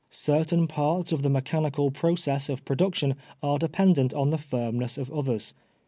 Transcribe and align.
Certain 0.09 0.65
parts 0.65 1.11
of 1.11 1.21
the 1.21 1.29
mechanical 1.29 1.91
process 1.91 2.49
of 2.49 2.65
production 2.65 3.13
are 3.43 3.59
dependent 3.59 4.15
on 4.15 4.31
the 4.31 4.37
firmness 4.39 4.97
of 4.97 5.11
others. 5.11 5.53